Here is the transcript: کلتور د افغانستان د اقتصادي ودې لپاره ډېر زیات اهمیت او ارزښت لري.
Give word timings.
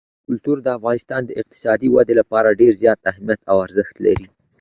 کلتور 0.25 0.57
د 0.63 0.67
افغانستان 0.77 1.21
د 1.25 1.31
اقتصادي 1.41 1.87
ودې 1.91 2.13
لپاره 2.21 2.57
ډېر 2.59 2.71
زیات 2.81 2.99
اهمیت 3.11 3.41
او 3.51 3.57
ارزښت 3.65 3.95
لري. 4.05 4.25